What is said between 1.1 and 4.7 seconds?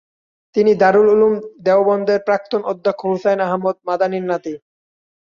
উলুম দেওবন্দের প্রাক্তন অধ্যক্ষ হুসাইন আহমদ মাদানির নাতি।